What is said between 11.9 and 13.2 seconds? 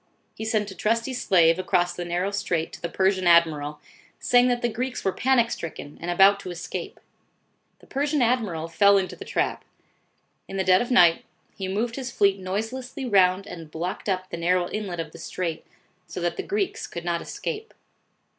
his fleet noiselessly